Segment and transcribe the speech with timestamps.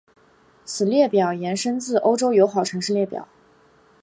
[0.65, 3.27] 此列表延伸自欧洲友好城市列表。